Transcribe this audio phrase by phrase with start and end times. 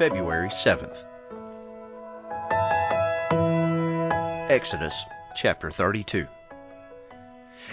[0.00, 1.04] February 7th.
[4.50, 5.04] Exodus
[5.36, 6.26] chapter 32.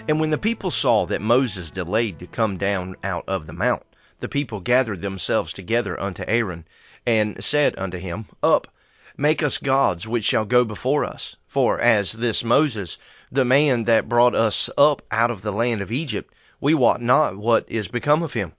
[0.06, 3.82] And when the people saw that Moses delayed to come down out of the mount,
[4.20, 6.66] the people gathered themselves together unto Aaron,
[7.06, 8.68] and said unto him, Up,
[9.16, 11.34] make us gods which shall go before us.
[11.46, 12.98] For as this Moses,
[13.32, 17.38] the man that brought us up out of the land of Egypt, we wot not
[17.38, 18.52] what is become of him.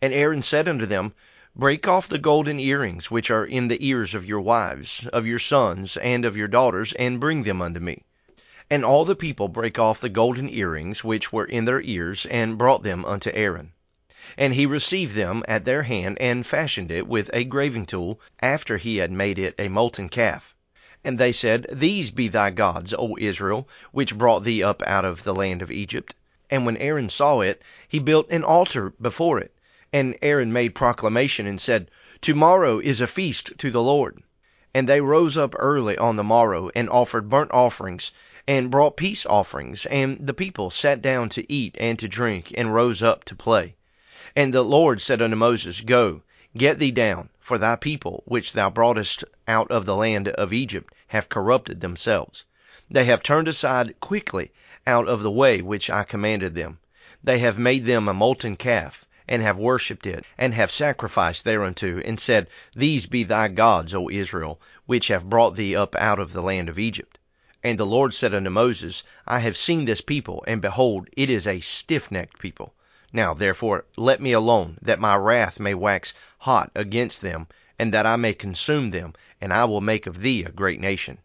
[0.00, 1.12] And Aaron said unto them,
[1.58, 5.38] Break off the golden earrings which are in the ears of your wives, of your
[5.38, 8.02] sons, and of your daughters, and bring them unto me.
[8.68, 12.58] And all the people brake off the golden earrings which were in their ears, and
[12.58, 13.72] brought them unto Aaron.
[14.36, 18.76] And he received them at their hand, and fashioned it with a graving tool, after
[18.76, 20.54] he had made it a molten calf.
[21.02, 25.24] And they said, These be thy gods, O Israel, which brought thee up out of
[25.24, 26.14] the land of Egypt.
[26.50, 29.55] And when Aaron saw it, he built an altar before it.
[29.92, 31.90] And Aaron made proclamation, and said,
[32.20, 34.22] Tomorrow is a feast to the Lord.
[34.74, 38.10] And they rose up early on the morrow, and offered burnt offerings,
[38.48, 39.86] and brought peace offerings.
[39.86, 43.76] And the people sat down to eat and to drink, and rose up to play.
[44.34, 46.22] And the Lord said unto Moses, Go,
[46.56, 50.92] get thee down, for thy people, which thou broughtest out of the land of Egypt,
[51.06, 52.44] have corrupted themselves.
[52.90, 54.50] They have turned aside quickly
[54.86, 56.80] out of the way which I commanded them.
[57.22, 61.98] They have made them a molten calf, and have worshipped it, and have sacrificed thereunto,
[62.04, 66.32] and said, These be thy gods, O Israel, which have brought thee up out of
[66.32, 67.18] the land of Egypt.
[67.64, 71.48] And the Lord said unto Moses, I have seen this people, and behold, it is
[71.48, 72.72] a stiff-necked people.
[73.12, 77.48] Now therefore let me alone, that my wrath may wax hot against them,
[77.78, 81.18] and that I may consume them, and I will make of thee a great nation.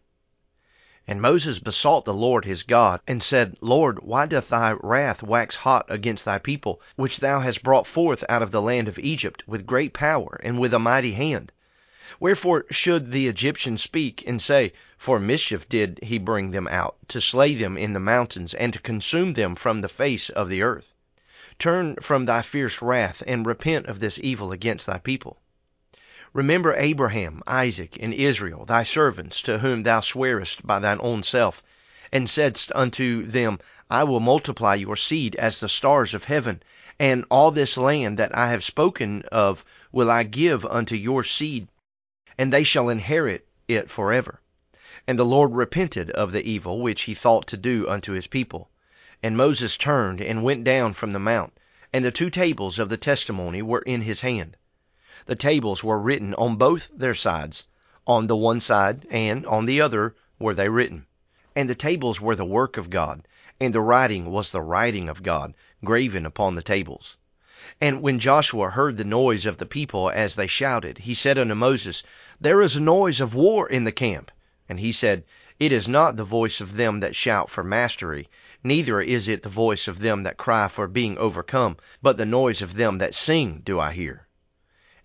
[1.08, 5.56] And Moses besought the Lord his God, and said, Lord, why doth thy wrath wax
[5.56, 9.42] hot against thy people, which thou hast brought forth out of the land of Egypt
[9.48, 11.50] with great power and with a mighty hand?
[12.20, 17.20] Wherefore should the Egyptians speak and say, For mischief did he bring them out, to
[17.20, 20.94] slay them in the mountains, and to consume them from the face of the earth?
[21.58, 25.41] Turn from thy fierce wrath, and repent of this evil against thy people.
[26.34, 31.62] Remember Abraham, Isaac, and Israel, thy servants, to whom thou swarest by thine own self,
[32.10, 33.58] and saidst unto them,
[33.90, 36.62] I will multiply your seed as the stars of heaven,
[36.98, 41.68] and all this land that I have spoken of will I give unto your seed,
[42.38, 44.40] and they shall inherit it forever.
[45.06, 48.70] And the Lord repented of the evil which he thought to do unto his people.
[49.22, 51.52] And Moses turned and went down from the mount,
[51.92, 54.56] and the two tables of the testimony were in his hand.
[55.26, 57.68] The tables were written on both their sides.
[58.08, 61.06] On the one side and on the other were they written.
[61.54, 63.28] And the tables were the work of God,
[63.60, 67.16] and the writing was the writing of God, graven upon the tables.
[67.80, 71.54] And when Joshua heard the noise of the people as they shouted, he said unto
[71.54, 72.02] Moses,
[72.40, 74.32] There is a noise of war in the camp.
[74.68, 75.22] And he said,
[75.60, 78.28] It is not the voice of them that shout for mastery,
[78.64, 82.60] neither is it the voice of them that cry for being overcome, but the noise
[82.60, 84.26] of them that sing do I hear.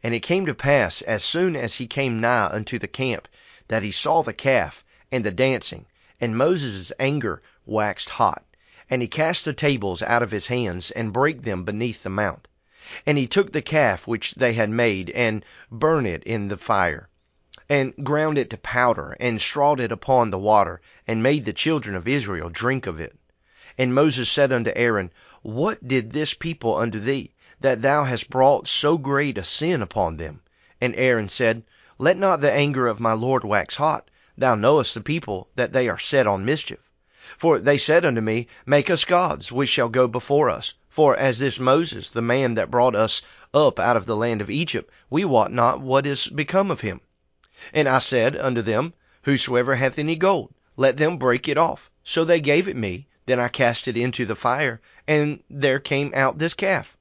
[0.03, 3.27] And it came to pass, as soon as he came nigh unto the camp,
[3.67, 5.87] that he saw the calf, and the dancing,
[6.21, 8.45] and Moses' anger waxed hot.
[8.91, 12.47] And he cast the tables out of his hands, and brake them beneath the mount.
[13.07, 17.09] And he took the calf which they had made, and burned it in the fire,
[17.67, 21.95] and ground it to powder, and strawed it upon the water, and made the children
[21.95, 23.17] of Israel drink of it.
[23.79, 27.31] And Moses said unto Aaron, What did this people unto thee?
[27.59, 30.41] That thou hast brought so great a sin upon them.
[30.79, 31.63] And Aaron said,
[31.97, 34.09] Let not the anger of my Lord wax hot.
[34.37, 36.91] Thou knowest the people that they are set on mischief.
[37.37, 40.75] For they said unto me, Make us gods, which shall go before us.
[40.87, 43.23] For as this Moses, the man that brought us
[43.53, 47.01] up out of the land of Egypt, we wot not what is become of him.
[47.73, 48.93] And I said unto them,
[49.23, 51.89] Whosoever hath any gold, let them break it off.
[52.03, 53.07] So they gave it me.
[53.25, 56.95] Then I cast it into the fire, and there came out this calf.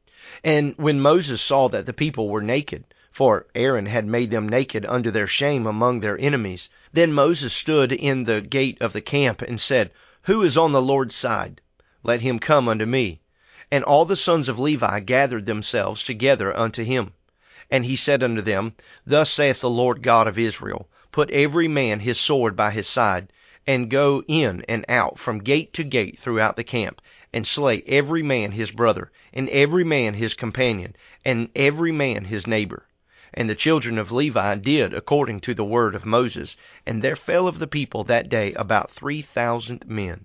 [0.47, 4.87] And when Moses saw that the people were naked, for Aaron had made them naked
[4.87, 9.43] under their shame among their enemies, then Moses stood in the gate of the camp
[9.43, 9.91] and said,
[10.23, 11.61] Who is on the Lord's side?
[12.05, 13.19] Let him come unto me.
[13.73, 17.13] And all the sons of Levi gathered themselves together unto him.
[17.69, 18.75] And he said unto them,
[19.05, 23.33] Thus saith the Lord God of Israel, Put every man his sword by his side,
[23.67, 28.23] and go in and out from gate to gate throughout the camp, and slay every
[28.23, 30.95] man his brother, and every man his companion,
[31.25, 32.87] and every man his neighbor.
[33.35, 36.57] And the children of Levi did according to the word of Moses,
[36.87, 40.25] and there fell of the people that day about three thousand men.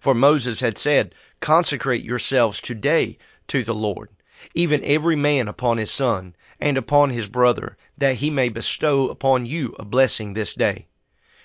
[0.00, 3.18] For Moses had said, Consecrate yourselves today
[3.48, 4.08] to the Lord,
[4.54, 9.44] even every man upon his son, and upon his brother, that he may bestow upon
[9.46, 10.86] you a blessing this day.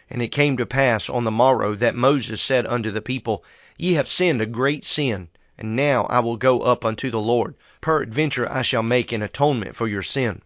[0.09, 3.43] And it came to pass on the morrow that Moses said unto the people,
[3.77, 5.27] Ye have sinned a great sin,
[5.57, 7.55] and now I will go up unto the Lord.
[7.81, 10.41] Peradventure I shall make an atonement for your sin.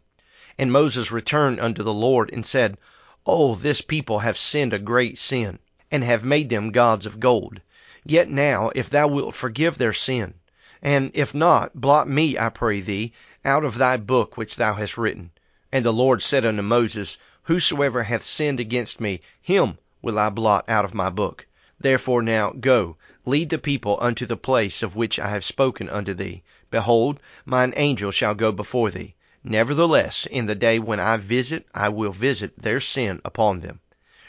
[0.57, 2.79] And Moses returned unto the Lord, and said,
[3.23, 5.59] Oh, this people have sinned a great sin,
[5.91, 7.61] and have made them gods of gold.
[8.03, 10.33] Yet now, if thou wilt forgive their sin,
[10.81, 13.13] and if not, blot me, I pray thee,
[13.45, 15.29] out of thy book which thou hast written.
[15.71, 20.67] And the Lord said unto Moses, Whosoever hath sinned against me, him will I blot
[20.67, 21.47] out of my book.
[21.79, 26.13] Therefore now go, lead the people unto the place of which I have spoken unto
[26.13, 26.43] thee.
[26.69, 29.15] Behold, mine angel shall go before thee.
[29.43, 33.79] Nevertheless, in the day when I visit, I will visit their sin upon them.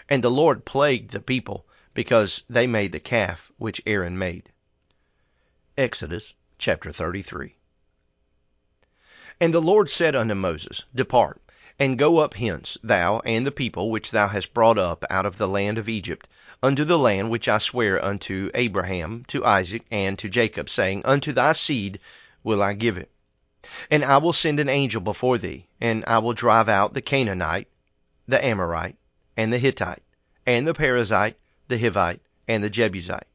[0.09, 4.49] And the Lord plagued the people, because they made the calf which Aaron made.
[5.77, 7.55] Exodus chapter 33.
[9.41, 11.41] And the Lord said unto Moses, Depart,
[11.79, 15.39] and go up hence, thou and the people which thou hast brought up out of
[15.39, 16.29] the land of Egypt,
[16.63, 21.33] unto the land which I swear unto Abraham, to Isaac, and to Jacob, saying, Unto
[21.33, 21.99] thy seed
[22.43, 23.11] will I give it.
[23.91, 27.69] And I will send an angel before thee, and I will drive out the Canaanite,
[28.29, 28.97] the Amorite,
[29.37, 30.03] and the Hittite,
[30.47, 31.37] and the Perizzite,
[31.69, 33.27] the Hivite, and the Jebusite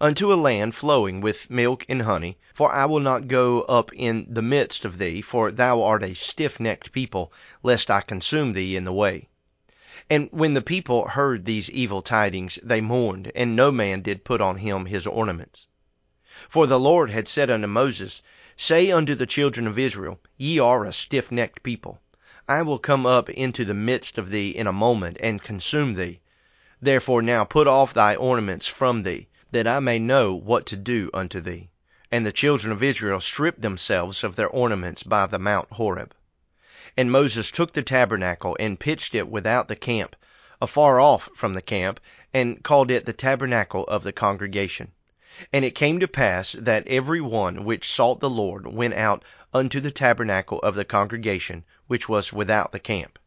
[0.00, 2.38] unto a land flowing with milk and honey.
[2.54, 6.14] For I will not go up in the midst of thee, for thou art a
[6.14, 7.32] stiff necked people,
[7.62, 9.28] lest I consume thee in the way.
[10.08, 14.40] And when the people heard these evil tidings, they mourned, and no man did put
[14.40, 15.66] on him his ornaments.
[16.48, 18.22] For the Lord had said unto Moses,
[18.56, 22.00] Say unto the children of Israel, Ye are a stiff necked people.
[22.48, 26.20] I will come up into the midst of thee in a moment, and consume thee.
[26.80, 31.10] Therefore now put off thy ornaments from thee, that I may know what to do
[31.12, 31.70] unto thee.
[32.10, 36.14] And the children of Israel stripped themselves of their ornaments by the Mount Horeb.
[36.96, 40.16] And Moses took the tabernacle, and pitched it without the camp,
[40.60, 42.00] afar off from the camp,
[42.34, 44.90] and called it the tabernacle of the congregation.
[45.52, 49.24] And it came to pass that every one which sought the Lord went out
[49.54, 53.19] unto the tabernacle of the congregation, which was without the camp.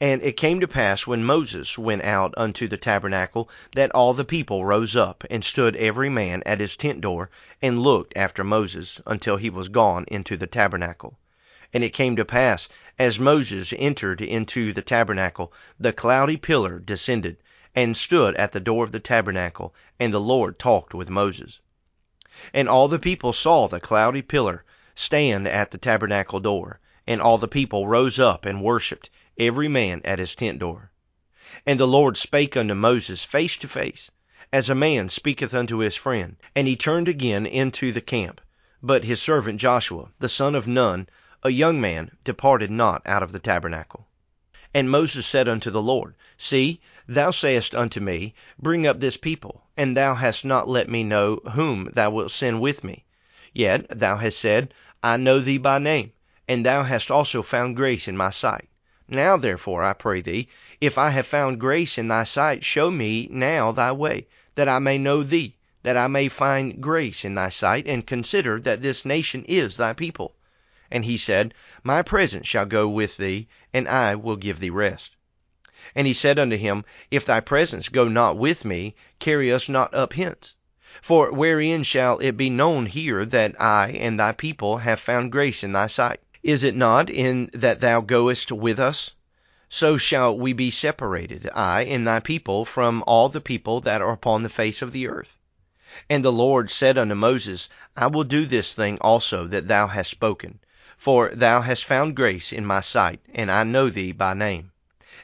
[0.00, 4.24] And it came to pass when Moses went out unto the tabernacle, that all the
[4.24, 7.30] people rose up, and stood every man at his tent door,
[7.62, 11.16] and looked after Moses, until he was gone into the tabernacle.
[11.72, 12.68] And it came to pass,
[12.98, 17.36] as Moses entered into the tabernacle, the cloudy pillar descended,
[17.72, 21.60] and stood at the door of the tabernacle, and the Lord talked with Moses.
[22.52, 24.64] And all the people saw the cloudy pillar
[24.96, 29.08] stand at the tabernacle door, and all the people rose up and worshipped
[29.38, 30.90] every man at his tent door.
[31.66, 34.10] And the Lord spake unto Moses face to face,
[34.52, 36.36] as a man speaketh unto his friend.
[36.54, 38.40] And he turned again into the camp.
[38.82, 41.08] But his servant Joshua, the son of Nun,
[41.42, 44.06] a young man, departed not out of the tabernacle.
[44.72, 49.64] And Moses said unto the Lord, See, thou sayest unto me, Bring up this people,
[49.76, 53.04] and thou hast not let me know whom thou wilt send with me.
[53.52, 56.12] Yet thou hast said, I know thee by name,
[56.48, 58.68] and thou hast also found grace in my sight.
[59.08, 60.48] Now therefore, I pray thee,
[60.80, 64.78] if I have found grace in thy sight, show me now thy way, that I
[64.78, 69.04] may know thee, that I may find grace in thy sight, and consider that this
[69.04, 70.34] nation is thy people.
[70.90, 71.52] And he said,
[71.82, 75.16] My presence shall go with thee, and I will give thee rest.
[75.94, 79.92] And he said unto him, If thy presence go not with me, carry us not
[79.92, 80.54] up hence.
[81.02, 85.62] For wherein shall it be known here that I and thy people have found grace
[85.62, 86.20] in thy sight?
[86.44, 89.12] Is it not in that thou goest with us?
[89.70, 94.12] So shall we be separated, I and thy people, from all the people that are
[94.12, 95.38] upon the face of the earth.
[96.10, 100.10] And the Lord said unto Moses, I will do this thing also that thou hast
[100.10, 100.58] spoken,
[100.98, 104.70] for thou hast found grace in my sight, and I know thee by name.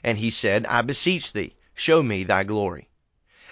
[0.03, 2.89] And he said, I beseech thee, show me thy glory.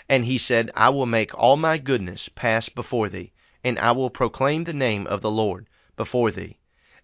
[0.08, 4.08] And he said, I will make all my goodness pass before thee, and I will
[4.08, 6.56] proclaim the name of the Lord before thee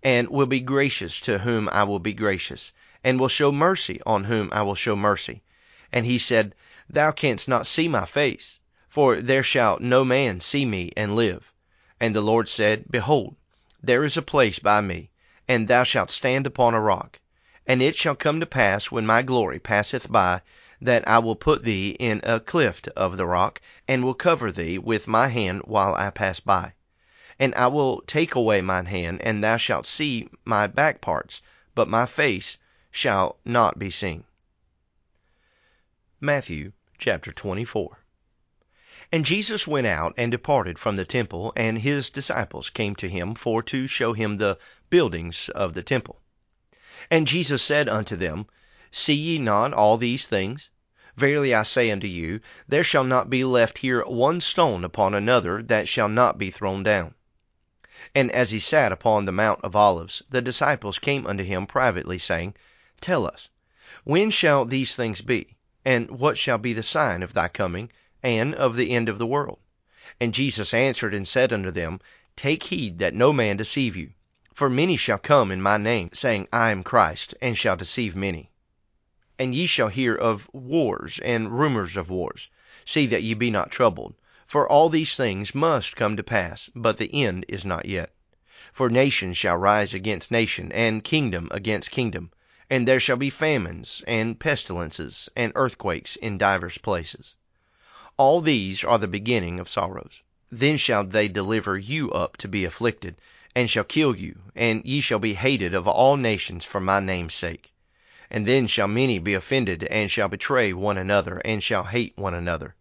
[0.04, 4.24] and will be gracious to whom I will be gracious, and will show mercy on
[4.24, 5.42] whom I will show mercy.
[5.90, 6.54] And he said,
[6.90, 11.50] Thou canst not see my face, for there shall no man see me and live.
[11.98, 13.34] And the Lord said, Behold,
[13.82, 15.08] there is a place by me,
[15.48, 17.18] and thou shalt stand upon a rock.
[17.66, 20.42] And it shall come to pass when my glory passeth by,
[20.82, 24.76] that I will put thee in a cleft of the rock, and will cover thee
[24.76, 26.74] with my hand while I pass by.
[27.38, 31.42] And I will take away mine hand, and thou shalt see my back parts,
[31.74, 32.58] but my face
[32.90, 34.24] shall not be seen.
[36.20, 37.98] Matthew chapter 24.
[39.12, 43.34] And Jesus went out and departed from the temple, and his disciples came to him
[43.34, 46.20] for to show him the buildings of the temple.
[47.10, 48.46] And Jesus said unto them,
[48.90, 50.70] See ye not all these things?
[51.16, 55.62] Verily I say unto you, there shall not be left here one stone upon another
[55.64, 57.14] that shall not be thrown down.
[58.16, 62.16] And as he sat upon the Mount of Olives, the disciples came unto him privately,
[62.18, 62.54] saying,
[63.00, 63.48] Tell us,
[64.04, 65.56] when shall these things be?
[65.84, 67.90] And what shall be the sign of thy coming,
[68.22, 69.58] and of the end of the world?
[70.20, 72.00] And Jesus answered and said unto them,
[72.36, 74.12] Take heed that no man deceive you.
[74.52, 78.52] For many shall come in my name, saying, I am Christ, and shall deceive many.
[79.40, 82.48] And ye shall hear of wars and rumors of wars.
[82.84, 84.14] See that ye be not troubled.
[84.46, 88.10] For all these things must come to pass, but the end is not yet.
[88.74, 92.30] For nation shall rise against nation, and kingdom against kingdom.
[92.68, 97.36] And there shall be famines, and pestilences, and earthquakes in divers places.
[98.18, 100.20] All these are the beginning of sorrows.
[100.52, 103.16] Then shall they deliver you up to be afflicted,
[103.56, 107.34] and shall kill you, and ye shall be hated of all nations for my name's
[107.34, 107.72] sake.
[108.30, 112.34] And then shall many be offended, and shall betray one another, and shall hate one
[112.34, 112.74] another.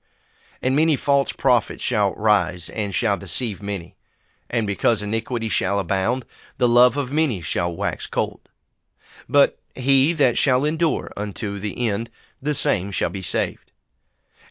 [0.63, 3.98] And many false prophets shall rise, and shall deceive many.
[4.50, 6.25] And because iniquity shall abound,
[6.58, 8.48] the love of many shall wax cold.
[9.27, 12.10] But he that shall endure unto the end,
[12.41, 13.74] the same shall be saved.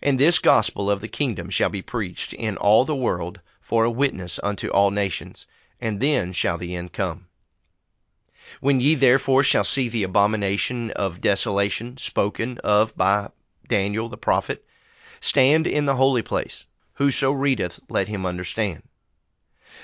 [0.02, 3.90] And this gospel of the kingdom shall be preached in all the world for a
[3.90, 5.46] witness unto all nations,
[5.80, 7.28] and then shall the end come.
[8.60, 13.30] When ye therefore shall see the abomination of desolation spoken of by
[13.66, 14.62] Daniel the prophet,
[15.22, 16.66] stand in the holy place.
[16.94, 18.82] Whoso readeth, let him understand.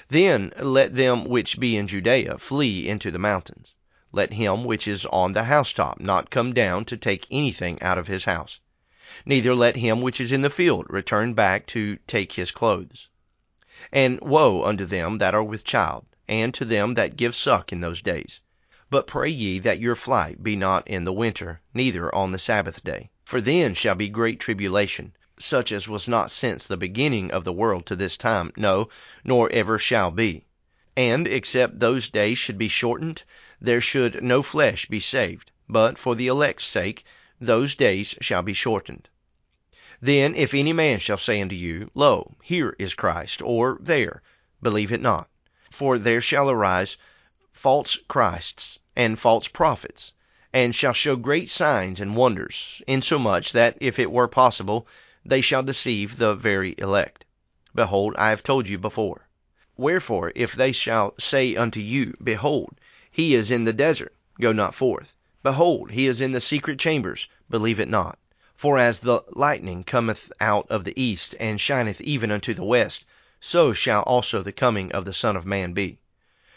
[0.08, 3.72] Then let them which be in Judea flee into the mountains.
[4.10, 8.08] Let him which is on the housetop not come down to take anything out of
[8.08, 8.58] his house.
[9.24, 13.08] Neither let him which is in the field return back to take his clothes.
[13.92, 17.80] And woe unto them that are with child, and to them that give suck in
[17.80, 18.40] those days
[18.90, 22.82] but pray ye that your flight be not in the winter, neither on the Sabbath
[22.82, 23.10] day.
[23.22, 27.52] For then shall be great tribulation, such as was not since the beginning of the
[27.52, 28.88] world to this time, no,
[29.24, 30.44] nor ever shall be.
[30.96, 33.22] And except those days should be shortened,
[33.60, 35.52] there should no flesh be saved.
[35.68, 37.04] But for the elect's sake,
[37.40, 39.08] those days shall be shortened.
[40.00, 44.22] Then if any man shall say unto you, Lo, here is Christ, or there,
[44.62, 45.28] believe it not.
[45.70, 46.96] For there shall arise
[47.52, 50.12] false Christs and false prophets,
[50.52, 54.88] and shall show great signs and wonders, insomuch that, if it were possible,
[55.24, 57.24] they shall deceive the very elect.
[57.74, 59.26] Behold, I have told you before.
[59.76, 62.78] Wherefore, if they shall say unto you, Behold,
[63.12, 65.12] he is in the desert, go not forth.
[65.42, 68.18] Behold, he is in the secret chambers, believe it not.
[68.54, 73.04] For as the lightning cometh out of the east, and shineth even unto the west,
[73.40, 75.98] so shall also the coming of the Son of Man be.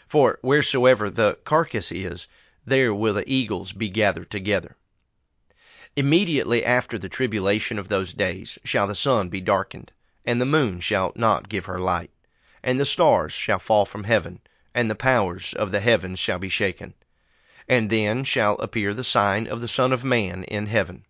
[0.08, 2.28] For wheresoever the carcass is,
[2.66, 4.76] there will the eagles be gathered together.
[5.94, 9.92] Immediately after the tribulation of those days shall the sun be darkened,
[10.24, 12.10] and the moon shall not give her light,
[12.62, 14.40] and the stars shall fall from heaven,
[14.74, 16.94] and the powers of the heavens shall be shaken.
[17.68, 21.04] And then shall appear the sign of the Son of Man in heaven.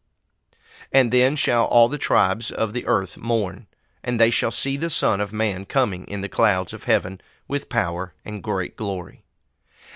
[0.90, 3.68] And then shall all the tribes of the earth mourn,
[4.02, 7.68] and they shall see the Son of Man coming in the clouds of heaven with
[7.68, 9.22] power and great glory.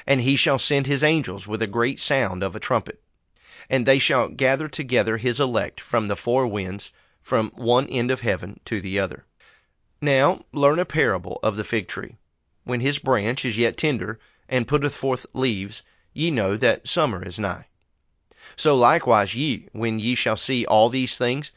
[0.07, 3.01] And he shall send his angels with a great sound of a trumpet,
[3.69, 6.93] and they shall gather together his elect from the four winds,
[7.23, 9.25] from one end of heaven to the other.
[10.01, 12.17] Now learn a parable of the fig tree.
[12.65, 14.19] When his branch is yet tender,
[14.49, 15.83] and putteth forth leaves,
[16.13, 17.67] ye know that summer is nigh.
[18.55, 21.51] So likewise ye, when ye shall see all these things,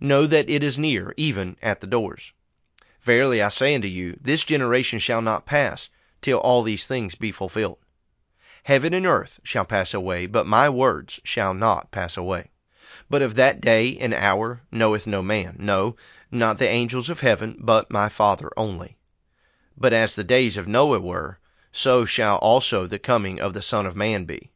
[0.00, 2.32] know that it is near, even at the doors.
[3.02, 5.90] Verily I say unto you, this generation shall not pass,
[6.22, 7.78] till all these things be fulfilled.
[8.64, 12.50] Heaven and earth shall pass away, but my words shall not pass away.
[13.08, 15.96] But of that day and hour knoweth no man, no,
[16.30, 18.98] not the angels of heaven, but my Father only.
[19.78, 21.38] But as the days of Noah were,
[21.72, 24.50] so shall also the coming of the Son of Man be.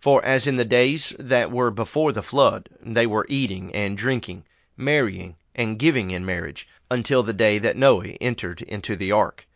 [0.00, 4.46] For as in the days that were before the flood, they were eating and drinking,
[4.78, 9.46] marrying and giving in marriage, until the day that Noah entered into the ark,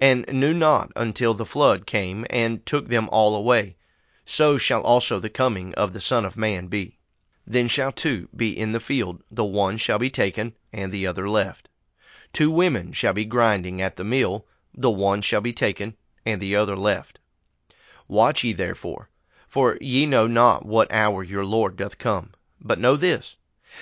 [0.00, 3.76] and knew not until the flood came and took them all away.
[4.24, 6.98] So shall also the coming of the Son of Man be.
[7.46, 11.28] Then shall two be in the field, the one shall be taken, and the other
[11.28, 11.68] left.
[12.32, 16.54] Two women shall be grinding at the mill, the one shall be taken, and the
[16.54, 17.18] other left.
[18.06, 19.08] Watch ye therefore,
[19.48, 22.32] for ye know not what hour your Lord doth come.
[22.60, 23.36] But know this,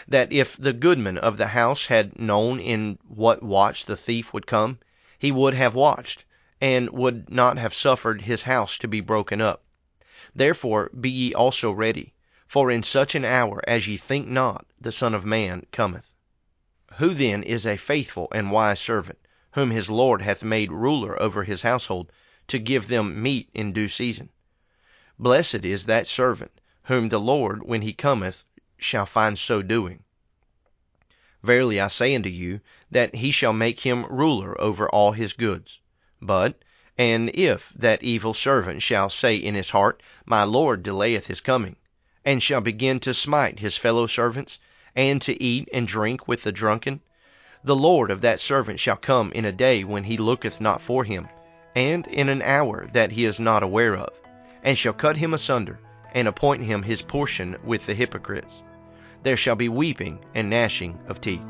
[0.07, 4.47] that if the goodman of the house had known in what watch the thief would
[4.47, 4.79] come,
[5.19, 6.25] he would have watched,
[6.61, 9.63] and would not have suffered his house to be broken up.
[10.35, 12.13] Therefore be ye also ready,
[12.47, 16.15] for in such an hour as ye think not the Son of Man cometh.
[16.97, 19.19] Who then is a faithful and wise servant,
[19.53, 22.13] whom his Lord hath made ruler over his household,
[22.49, 24.29] to give them meat in due season?
[25.19, 28.45] Blessed is that servant, whom the Lord, when he cometh,
[28.77, 30.05] shall find so doing.
[31.43, 35.81] Verily I say unto you, that he shall make him ruler over all his goods.
[36.21, 36.63] But,
[36.99, 41.77] and if that evil servant shall say in his heart, My Lord delayeth his coming,
[42.25, 44.59] and shall begin to smite his fellow servants,
[44.95, 47.01] and to eat and drink with the drunken,
[47.65, 51.05] the Lord of that servant shall come in a day when he looketh not for
[51.05, 51.29] him,
[51.75, 54.11] and in an hour that he is not aware of,
[54.63, 55.79] and shall cut him asunder,
[56.15, 58.63] and appoint him his portion with the hypocrites.
[59.23, 61.45] There shall be weeping and gnashing of teeth.